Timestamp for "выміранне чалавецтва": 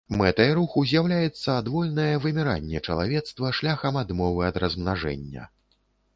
2.23-3.53